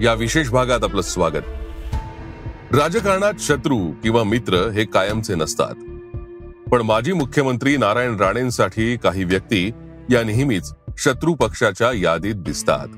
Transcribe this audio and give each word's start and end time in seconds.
या 0.00 0.14
विशेष 0.14 0.48
भागात 0.48 0.84
आपलं 0.84 1.02
स्वागत. 1.02 1.46
राजकारणात 2.72 3.32
शत्रू 3.38 3.92
किंवा 4.02 4.22
मित्र 4.22 4.68
हे 4.68 4.84
कायमचे 4.84 5.34
नसतात. 5.34 5.74
पण 6.68 6.80
माजी 6.80 7.12
मुख्यमंत्री 7.12 7.76
नारायण 7.76 8.16
राणेंसाठी 8.16 8.96
काही 8.96 9.24
व्यक्ती 9.24 9.70
या 10.10 10.24
नेहमीच 10.24 10.72
शत्रू 10.98 11.34
पक्षाच्या 11.34 11.92
यादीत 11.92 12.34
दिसतात. 12.34 12.88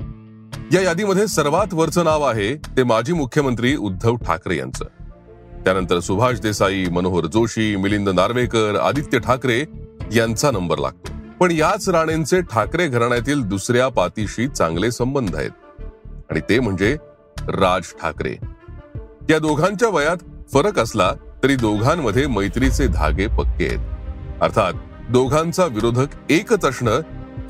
या 0.75 0.81
यादीमध्ये 0.83 1.27
सर्वात 1.27 1.75
वरचं 1.75 2.05
नाव 2.05 2.23
आहे 2.23 2.55
ते 2.55 2.83
माजी 2.83 3.13
मुख्यमंत्री 3.13 3.77
उद्धव 3.77 4.17
ठाकरे 4.17 4.57
यांचं. 4.57 4.85
त्यानंतर 5.65 5.99
सुभाष 5.99 6.41
देसाई 6.41 6.85
मनोहर 6.85 7.27
जोशी 7.27 7.77
मिलिंद 7.77 8.09
नार्वेकर 8.09 8.77
आदित्य 8.77 9.19
ठाकरे 9.19 9.65
यांचा 10.15 10.51
नंबर 10.51 10.79
लागतो. 10.79 11.13
पण 11.41 11.51
याच 11.51 11.89
राणेंचे 11.89 12.41
ठाकरे 12.41 12.89
घराण्यातील 12.89 13.43
दुसऱ्या 13.43 13.89
पातीशी 13.89 14.49
चांगले 14.49 14.91
संबंध 14.91 15.37
आहेत. 15.37 15.51
आणि 16.31 16.41
ते 16.49 16.61
म्हणजे 16.61 16.97
राज 17.39 17.83
ठाकरे. 18.03 18.35
या 19.31 19.39
दोघांच्या 19.39 19.89
वयात 19.89 20.17
फरक 20.53 20.79
असला 20.79 21.13
तरी 21.43 21.57
दोघांमध्ये 21.57 22.27
मैत्रीचे 22.27 22.87
धागे 22.87 23.27
पक्के 23.27 23.67
आहेत. 23.67 23.79
अर्थात 24.43 24.73
दोघांचा 25.11 25.65
विरोधक 25.65 26.07
एकच 26.31 26.65
असणं 26.65 27.01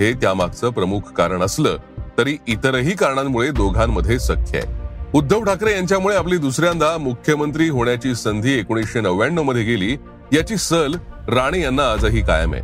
हे 0.00 0.12
त्यामागचं 0.12 0.70
प्रमुख 0.70 1.00
कारण 1.00 1.42
असलं 1.42 1.76
तरी 2.18 2.36
इतरही 2.46 2.94
कारणांमुळे 2.94 3.50
दोघांमध्ये 3.50 4.18
सख्य 4.18 4.58
आहे. 4.58 4.66
उद्धव 5.14 5.44
ठाकरे 5.44 5.72
यांच्यामुळे 5.72 6.16
आपली 6.16 6.36
दुसऱ्यांदा 6.36 6.98
मुख्यमंत्री 6.98 7.68
होण्याची 7.68 8.14
संधी 8.14 8.52
एकोणीसशे 8.58 9.00
नव्याण्णवमध्ये 9.00 9.62
गेली 9.62 9.96
याची 10.32 10.56
सल 10.56 10.94
राणे 11.28 11.60
यांना 11.60 11.92
आजही 11.92 12.20
कायम 12.20 12.54
आहे. 12.54 12.62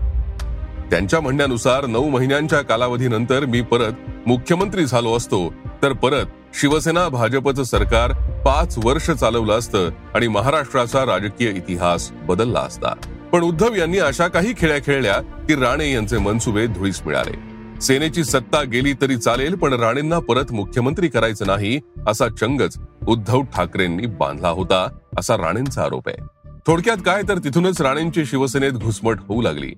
त्यांच्या 0.91 1.21
म्हणण्यानुसार 1.21 1.87
नऊ 1.87 2.09
महिन्यांच्या 2.09 2.61
कालावधीनंतर 2.61 3.45
मी 3.45 3.61
परत 3.61 3.93
मुख्यमंत्री 4.27 4.87
झालो 4.87 5.17
असतो 5.17 5.55
तर 5.85 5.93
परत 5.93 6.27
शिवसेना 6.61 7.09
भाजपचं 7.09 7.63
सरकार 7.63 8.13
पाच 8.43 8.79
वर्ष 8.85 9.11
चालवलं 9.11 9.59
असतं 9.59 9.91
आणि 10.15 10.29
महाराष्ट्राचा 10.29 11.05
राजकीय 11.07 11.49
इतिहास 11.49 12.11
बदलला 12.13 12.61
असता. 12.61 12.93
पण 13.33 13.43
उद्धव 13.43 13.75
यांनी 13.75 13.99
अशा 13.99 14.29
काही 14.29 14.55
खेळ्या 14.59 14.79
खेळल्या 14.79 15.21
की 15.21 15.55
राणे 15.55 15.93
यांचे 15.93 16.19
मनसुबे 16.19 16.67
धुळीस 16.67 17.03
मिळाले. 17.07 17.37
सेनेची 17.81 18.25
सत्ता 18.25 18.63
गेली 18.63 18.93
तरी 18.93 19.17
चालेल 19.17 19.55
पण 19.55 19.73
राणेंना 19.73 20.19
परत 20.19 20.53
मुख्यमंत्री 20.53 21.09
करायचं 21.09 21.47
नाही 21.47 21.81
असा 22.07 22.29
चंगच 22.29 22.79
उद्धव 23.09 23.43
ठाकरेंनी 23.43 24.07
बांधला 24.07 24.49
होता 24.49 24.89
असा 25.19 25.37
राणेंचा 25.37 25.83
आरोप 25.83 26.09
आहे. 26.09 26.51
थोडक्यात 26.67 26.97
काय 27.07 27.23
तर 27.29 27.39
तिथूनच 27.39 27.83
राणेंची 27.83 28.27
शिवसेनेत 28.27 28.73
घुसमट 28.73 29.19
होऊ 29.29 29.43
लागली. 29.43 29.73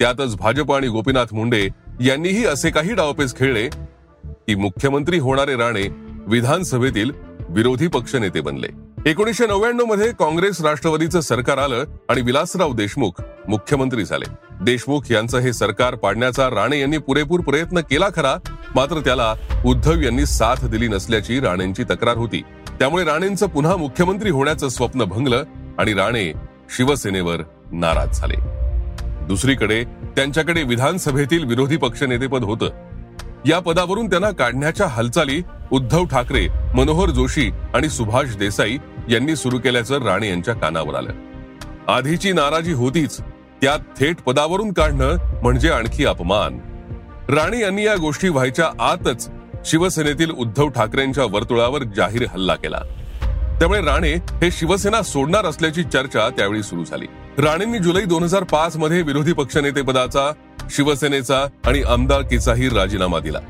त्यातच 0.00 0.36
भाजप 0.36 0.72
आणि 0.72 0.88
गोपीनाथ 0.88 1.34
मुंडे 1.34 1.68
यांनीही 2.00 2.46
असे 2.46 2.70
काही 2.70 2.94
डावपेच 2.94 3.36
खेळले 3.36 3.68
की 4.48 4.54
मुख्यमंत्री 4.54 5.18
होणारे 5.18 5.56
राणे 5.56 5.88
विधानसभेतील 6.26 7.10
विरोधी 7.48 7.86
पक्षनेते 7.86 8.40
बनले. 8.40 8.66
एकोणीसशे 9.06 9.46
नव्याण्णवमध्ये 9.46 10.10
काँग्रेस 10.18 10.60
राष्ट्रवादीचं 10.60 11.20
सरकार 11.20 11.58
आलं 11.58 11.84
आणि 12.08 12.20
विलासराव 12.20 12.72
देशमुख 12.72 13.22
मुख्यमंत्री 13.48 14.04
झाले. 14.04 14.24
देशमुख 14.64 15.00
यांचं 15.10 15.38
हे 15.38 15.52
सरकार 15.52 15.94
पाडण्याचा 15.94 16.48
राणे 16.48 16.80
यांनी 16.80 16.98
पुरेपूर 16.98 17.40
प्रयत्न 17.40 17.80
केला 17.80 18.08
खरा 18.16 18.36
मात्र 18.74 19.00
त्याला 19.00 19.34
उद्धव 19.66 20.00
यांनी 20.00 20.26
साथ 20.26 20.66
दिली 20.66 20.88
नसल्याची 20.88 21.40
राणेंची 21.40 21.82
तक्रार 21.82 22.16
होती. 22.16 22.42
त्यामुळे 22.78 23.04
राणेंचं 23.04 23.46
पुन्हा 23.46 23.76
मुख्यमंत्री 23.76 24.30
होण्याचं 24.30 24.68
स्वप्न 24.68 25.04
भंगलं 25.04 25.44
आणि 25.78 25.94
राणे 25.94 26.32
शिवसेनेवर 26.76 27.36
नाराज 27.72 28.18
झाले. 28.18 28.36
दुसरीकडे 29.26 29.84
त्यांच्याकडे 30.16 30.62
विधानसभेतील 30.62 31.44
विरोधी 31.44 31.76
पक्षनेतेपद 31.76 32.44
होतं. 32.44 32.87
या 33.48 33.58
पदावरून 33.58 34.06
त्यांना 34.06 34.30
काढण्याच्या 34.30 34.86
हालचाली 34.86 35.42
उद्धव 35.70 36.04
ठाकरे 36.04 36.48
मनोहर 36.74 37.10
जोशी 37.10 37.50
आणि 37.74 37.88
सुभाष 37.88 38.36
देसाई 38.36 38.76
यांनी 39.08 39.36
सुरू 39.36 39.58
केल्याचं 39.58 40.02
राणे 40.02 40.28
यांच्या 40.28 40.54
कानावर 40.54 40.94
आलं. 40.94 41.12
आधीची 41.88 42.32
नाराजी 42.32 42.72
होतीच 42.72 43.20
त्यात 43.60 43.78
थेट 43.78 44.16
पदावरून 44.16 44.72
काढणं 44.72 45.40
म्हणजे 45.42 45.70
आणखी 45.70 46.04
अपमान. 46.04 46.58
राणे 47.28 47.60
यांनी 47.60 47.86
या 47.86 47.96
गोष्टी 47.96 48.28
व्हायच्या 48.28 48.70
आतच 48.80 49.30
शिवसेनेतील 49.64 50.30
उद्धव 50.30 50.68
ठाकरेंच्या 50.68 51.24
वर्तुळावर 51.24 51.82
जाहीर 51.82 52.26
हल्ला 52.30 52.54
केला. 52.54 52.80
त्यामुळे 53.58 53.80
राणे 53.80 54.12
हे 54.14 54.50
शिवसेना 54.50 55.02
सोडणार 55.02 55.46
असल्याची 55.46 55.82
चर्चा 55.82 56.28
त्यावेळी 56.28 56.62
सुरू 56.62 56.84
झाली. 56.84 57.06
राणेंनी 57.38 57.78
जुलै 57.78 58.04
दोन 58.04 58.22
हजार 58.22 58.42
पाच 58.42 58.76
मध्ये 58.76 59.02
विरोधी 59.02 59.32
पक्षनेतेपदाचा 59.32 60.32
शिवसेनेचा 60.70 61.46
आणि 61.66 61.82
आमदारकीचाही 61.82 62.68
राजीनामा 62.68 63.18
दिला. 63.18 63.40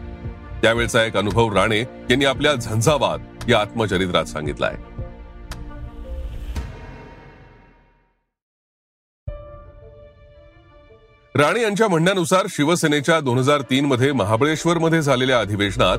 त्यावेळचा 0.62 1.04
एक 1.04 1.16
अनुभव 1.16 1.52
राणे 1.54 1.78
यांनी 2.10 2.24
आपल्या 2.24 2.54
झंझावाद 2.54 3.20
या 3.48 3.60
आत्मचरित्रात 3.60 4.24
सांगितला 4.24 4.66
आहे 4.66 4.86
राणे 11.34 11.60
यांच्या 11.62 11.88
म्हणण्यानुसार 11.88 12.46
शिवसेनेच्या 12.50 13.20
दोन 13.20 13.38
हजार 13.38 13.60
तीन 13.60 13.86
मध्ये 13.86 14.12
महाबळेश्वर 14.12 14.78
मध्ये 14.78 15.02
झालेल्या 15.02 15.40
अधिवेशनात 15.40 15.98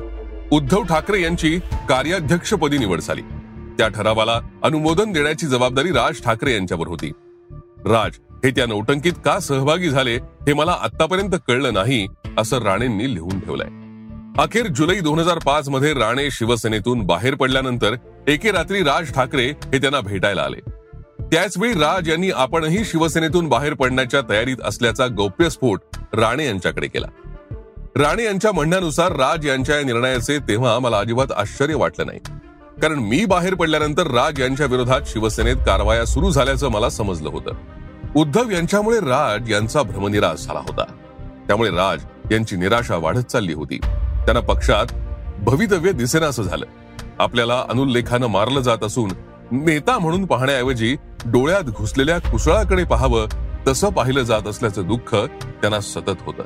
उद्धव 0.52 0.82
ठाकरे 0.82 1.22
यांची 1.22 1.58
कार्याध्यक्षपदी 1.88 2.78
निवड 2.78 3.00
झाली. 3.00 3.22
त्या 3.78 3.88
ठरावाला 3.88 4.40
अनुमोदन 4.62 5.12
देण्याची 5.12 5.46
जबाबदारी 5.46 5.90
राज 5.90 6.22
ठाकरे 6.22 6.54
यांच्यावर 6.54 6.86
होती. 6.86 7.12
राज 7.86 8.18
हे 8.44 8.50
त्या 8.50 8.66
नौटंकीत 8.66 9.12
का 9.24 9.38
सहभागी 9.40 9.88
झाले 9.88 10.14
हे 10.16 10.52
मला 10.52 10.72
आतापर्यंत 10.72 11.30
कळलं 11.48 11.74
नाही 11.74 12.06
असं 12.38 12.58
राणेंनी 12.58 13.14
लिहून 13.14 13.40
ठेवलंय. 13.40 13.68
अखेर 14.38 14.66
जुलै 14.66 15.00
दोन 15.00 15.18
हजार 15.18 15.38
पाच 15.38 15.68
मध्ये 15.68 15.94
राणे 15.94 16.30
शिवसेनेतून 16.30 17.02
बाहेर 17.02 17.34
पडल्यानंतर 17.34 17.94
एके 18.28 18.50
रात्री 18.52 18.82
राज 18.82 19.12
ठाकरे 19.12 19.46
हे 19.48 19.78
त्यांना 19.78 20.00
भेटायला 20.00 20.42
आले. 20.42 20.70
त्याचवेळी 21.20 21.72
राज 21.72 22.08
यांनी 22.08 22.30
आपणही 22.30 22.84
शिवसेनेतून 22.84 23.48
बाहेर 23.48 23.74
पडण्याच्या 23.74 24.20
तयारीत 24.28 24.56
असल्याचा 24.64 25.06
गौप्यस्फोट 25.06 25.80
राणे 26.12 26.46
यांच्याकडे 26.46 26.86
केला. 26.86 27.06
राणे 27.96 28.24
यांच्या 28.24 28.52
म्हणण्यानुसार 28.52 29.12
राज 29.12 29.46
यांच्या 29.46 29.76
या 29.76 29.82
निर्णयाचे 29.82 30.38
तेव्हा 30.38 30.78
मला 30.78 30.98
अजिबात 30.98 31.32
आश्चर्य 31.32 31.74
वाटलं 31.74 32.06
नाही. 32.06 32.18
कारण 32.82 32.98
मी 32.98 33.24
बाहेर 33.24 33.54
पडल्यानंतर 33.54 34.06
राज 34.06 34.40
यांच्या 34.40 34.66
विरोधात 34.66 35.00
शिवसेनेत 35.06 35.56
कारवाया 35.56 36.04
सुरू 36.04 36.30
झाल्याचं 36.30 36.68
मला 36.68 36.90
समजलं 36.90 37.28
होतं. 37.28 37.50
उद्धव 38.16 38.50
यांच्यामुळे 38.50 38.98
राज 38.98 39.52
यांचा 39.52 39.82
भ्रमनिराश 39.82 40.40
झाला 40.40 40.60
होता. 40.60 40.84
त्यामुळे 41.46 41.70
राज 41.70 42.04
यांची 42.32 42.56
निराशा 42.56 42.96
वाढत 42.96 43.20
चालली 43.20 43.52
होती. 43.52 43.78
त्यांना 43.78 44.40
पक्षात 44.40 44.86
भवितव्य 45.38 45.92
दिसेनासं 45.92 46.42
झालं. 46.42 46.66
आपल्याला 47.18 47.64
अनुल्लेखानं 47.68 48.26
मारलं 48.26 48.60
जात 48.60 48.84
असून 48.84 49.10
नेता 49.52 49.98
म्हणून 49.98 50.24
पाहण्याऐवजी 50.24 50.96
डोळ्यात 51.24 51.62
घुसलेल्या 51.62 52.18
कुसळाकडे 52.18 52.84
पाहावं 52.84 53.26
तसं 53.66 53.88
पाहिलं 53.88 54.22
जात 54.22 54.48
असल्याचं 54.48 54.86
दुःख 54.86 55.14
त्यांना 55.40 55.80
सतत 55.80 56.20
होतं. 56.20 56.42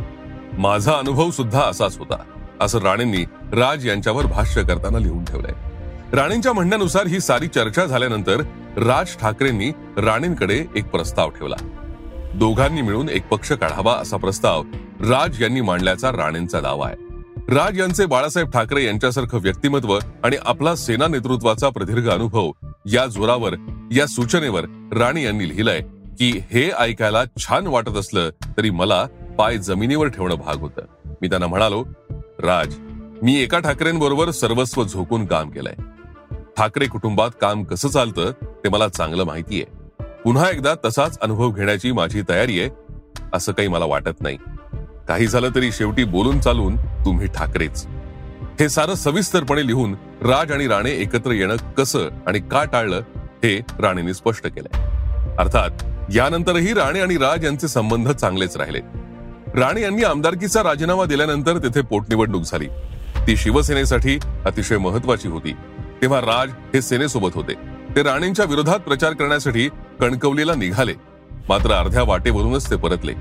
माझा 0.59 0.93
अनुभव 0.93 1.31
सुद्धा 1.31 1.61
असाच 1.61 1.99
होता 1.99 2.23
असं 2.61 2.78
राणेंनी 2.78 3.25
राज 3.53 3.89
यांच्यावर 3.89 4.27
भाष्य 4.27 4.62
करताना 4.62 4.99
लिहून 4.99 5.25
ठेवलंय. 5.25 5.74
राणेंच्या 6.14 6.52
म्हणण्यानुसार 6.52 7.06
ही 7.06 7.20
सारी 7.20 7.46
चर्चा 7.46 7.84
झाल्यानंतर 7.87 8.40
राज 8.76 9.16
ठाकरेंनी 9.16 9.70
राणेंकडे 9.96 10.64
एक 10.76 10.84
प्रस्ताव 10.84 11.31
ठेवला. 11.31 11.56
दोघांनी 12.34 12.82
मिळून 12.82 13.08
एक 13.08 13.26
पक्ष 13.28 13.52
काढावा 13.52 13.93
असा 13.93 14.16
प्रस्ताव 14.16 14.62
राज 15.00 15.43
यांनी 15.43 15.61
मांडल्याचा 15.61 16.11
राणेंचा 16.12 16.61
दावा 16.61 16.87
आहे. 16.87 16.96
राज 17.55 17.81
यांचे 17.81 18.06
बाळासाहेब 18.06 18.50
ठाकरे 18.50 18.84
यांच्यासारखं 18.84 19.38
व्यक्तिमत्व 19.38 19.99
आणि 20.25 20.37
आपला 20.44 20.75
सेना 20.76 21.06
नेतृत्वाचा 21.06 21.69
प्रदीर्घ 21.69 22.08
अनुभव 22.08 22.50
या 22.93 23.06
जोरावर 23.06 23.55
या 23.93 24.06
सूचनेवर 24.06 24.64
राणे 24.96 25.22
यांनी 25.22 25.49
लिहिलंय 25.49 25.81
की 26.19 26.31
हे 26.50 26.70
ऐकायला 26.78 27.25
छान 27.38 27.67
वाटत 27.67 27.96
असलं 27.96 28.31
तरी 28.56 28.70
मला 28.70 29.05
पाय 29.38 29.58
जमिनीवर 29.58 30.08
ठेवणं 30.08 30.34
भाग 30.34 30.56
होतं. 30.56 30.82
मी 31.22 31.28
त्यांना 31.28 31.46
म्हणालो 31.46 31.84
राज 32.38 32.76
मी 33.22 33.37
एका 33.40 33.58
ठाकरेंबरोबर 33.58 34.31
सर्वस्व 34.31 34.84
झोकून 34.84 35.26
काम 35.26 35.50
केलंय. 35.50 35.75
ठाकरे 36.56 36.87
कुटुंबात 36.87 37.31
काम 37.41 37.65
कसं 37.65 37.89
चालतं 37.89 38.31
ते 38.65 38.69
मला 38.69 38.89
चांगलं 38.89 39.25
माहिती 39.25 39.62
आहे 39.62 40.05
पुन्हा 40.25 40.51
एकदा 40.51 40.75
तसाच 40.85 41.19
अनुभव 41.19 41.51
घेण्याची 41.51 41.93
माझी 41.93 42.23
तयारी 42.29 42.61
आहे 42.61 42.71
असं 43.33 43.53
काही 43.53 43.69
मला 43.69 43.85
वाटत 43.85 44.21
नाही. 44.21 44.39
काही 45.09 45.27
झालं 45.27 45.49
तरी 45.55 45.73
शेवटी 45.73 46.05
बोलून 46.05 46.41
चालून 46.41 46.77
तुम्ही 46.77 47.27
ठाकरेच. 47.27 47.87
हे 48.61 48.69
सारं 48.69 48.95
सविस्तरपणे 48.95 49.67
लिहून 49.67 49.93
राज 50.23 50.53
आणि 50.53 50.69
राणे 50.69 50.91
एकत्र 50.91 51.31
येणं 51.31 51.56
कसं 51.56 52.09
आणि 52.27 52.39
का 52.39 52.65
टाळलं 52.65 53.03
हे 53.45 53.61
राणेंनी 53.79 54.15
स्पष्ट 54.15 54.47
केलंय. 54.47 54.81
अर्थात 55.39 55.71
यानंतरही 56.15 56.73
राणे 56.75 57.01
आणि 57.01 57.17
राज 57.17 57.45
यांचे 57.45 57.69
संबंध 57.69 58.09
चांगलेच 58.09 58.56
राहिले. 58.56 58.81
राणे 59.61 59.81
यांनी 59.81 60.03
आमदारकीचा 60.03 60.62
राजीनामा 60.62 61.05
दिल्यानंतर 61.05 61.59
तेथे 61.59 61.81
पोटनिवडणूक 61.81 62.43
झाली. 62.43 62.69
ती 63.27 63.37
शिवसेनेसाठी 63.37 64.19
अतिशय 64.45 64.79
महत्वाची 64.79 65.29
होती. 65.29 65.53
तेव्हा 66.05 66.21
राज 66.21 66.51
हे 66.75 66.83
सेनेसोबत 66.83 67.35
होते. 67.35 67.55
ते 67.97 68.03
राणेंच्या 68.03 68.45
विरोधात 68.45 68.81
प्रचार 68.81 69.12
करण्यासाठी 69.12 69.69
कणकवलीला 70.01 70.55
निघाले. 70.55 70.93
मात्र 71.49 71.73
अर्ध्या 71.73 72.03
वाटेवरूनच 72.03 72.71
ते 72.71 72.77
परतले. 72.77 73.12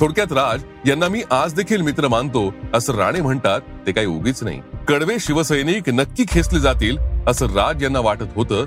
थोडक्यात 0.00 0.32
राज 0.32 0.88
यांना 0.88 1.08
मी 1.08 1.22
आज 1.30 1.54
देखील 1.54 1.82
मित्र 1.82 2.08
मानतो 2.08 2.54
असं 2.74 2.94
राणे 2.94 3.20
म्हणतात 3.20 3.60
ते 3.86 3.92
काही 3.92 4.06
उगीच 4.06 4.42
नाही. 4.42 4.60
कडवे 4.88 5.16
शिवसैनिक 5.20 5.88
नक्की 5.88 6.24
खेचले 6.28 6.60
जातील 6.60 6.98
असं 7.26 7.46
राज 7.46 7.82
यांना 7.82 8.00
वाटत 8.00 8.34
होतं 8.34 8.64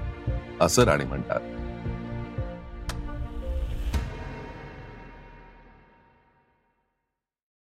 असं 0.61 0.83
राणे 0.83 1.03
म्हणतात. 1.03 1.39